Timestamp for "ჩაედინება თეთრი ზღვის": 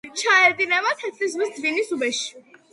0.19-1.55